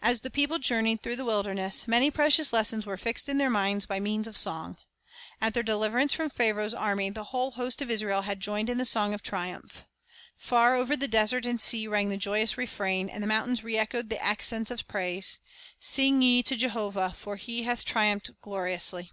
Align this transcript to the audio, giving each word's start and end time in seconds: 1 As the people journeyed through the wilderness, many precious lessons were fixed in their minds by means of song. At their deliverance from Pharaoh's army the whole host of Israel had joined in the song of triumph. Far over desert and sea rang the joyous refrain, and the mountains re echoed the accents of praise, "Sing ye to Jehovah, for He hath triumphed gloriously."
1 0.00 0.10
As 0.10 0.20
the 0.20 0.30
people 0.30 0.58
journeyed 0.58 1.02
through 1.02 1.16
the 1.16 1.24
wilderness, 1.24 1.88
many 1.88 2.10
precious 2.10 2.52
lessons 2.52 2.84
were 2.84 2.98
fixed 2.98 3.30
in 3.30 3.38
their 3.38 3.48
minds 3.48 3.86
by 3.86 3.98
means 3.98 4.28
of 4.28 4.36
song. 4.36 4.76
At 5.40 5.54
their 5.54 5.62
deliverance 5.62 6.12
from 6.12 6.28
Pharaoh's 6.28 6.74
army 6.74 7.08
the 7.08 7.24
whole 7.24 7.52
host 7.52 7.80
of 7.80 7.90
Israel 7.90 8.20
had 8.20 8.40
joined 8.40 8.68
in 8.68 8.76
the 8.76 8.84
song 8.84 9.14
of 9.14 9.22
triumph. 9.22 9.86
Far 10.36 10.74
over 10.74 10.96
desert 10.98 11.46
and 11.46 11.62
sea 11.62 11.86
rang 11.86 12.10
the 12.10 12.18
joyous 12.18 12.58
refrain, 12.58 13.08
and 13.08 13.22
the 13.22 13.26
mountains 13.26 13.64
re 13.64 13.78
echoed 13.78 14.10
the 14.10 14.22
accents 14.22 14.70
of 14.70 14.86
praise, 14.86 15.38
"Sing 15.80 16.20
ye 16.20 16.42
to 16.42 16.54
Jehovah, 16.54 17.14
for 17.16 17.36
He 17.36 17.62
hath 17.62 17.86
triumphed 17.86 18.32
gloriously." 18.42 19.12